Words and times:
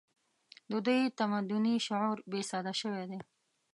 د 0.71 0.73
دوی 0.85 1.01
تمدني 1.19 1.75
شعور 1.85 2.17
بې 2.31 2.41
سده 2.51 2.73
شوی 2.81 3.03
دی 3.09 3.19